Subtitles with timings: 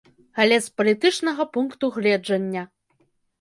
[0.45, 2.63] Але з палітычнага пункту гледжання.